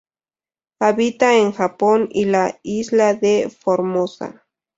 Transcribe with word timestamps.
Habita 0.79 1.37
en 1.37 1.51
Japón 1.51 2.09
y 2.11 2.25
la 2.25 2.57
isla 2.63 3.13
de 3.13 3.51
Formosa. 3.51 4.43